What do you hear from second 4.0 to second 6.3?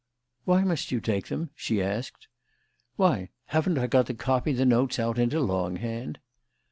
to copy the notes out into longhand?"